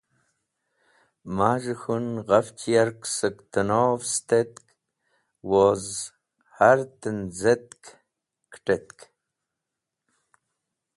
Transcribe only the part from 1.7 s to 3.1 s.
k̃hũn ghafch yark